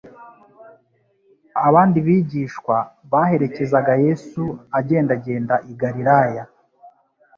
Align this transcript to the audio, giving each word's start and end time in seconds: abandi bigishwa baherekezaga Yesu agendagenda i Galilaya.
abandi 1.67 1.97
bigishwa 2.07 2.75
baherekezaga 3.11 3.93
Yesu 4.05 4.43
agendagenda 4.79 5.55
i 5.71 5.73
Galilaya. 5.81 6.43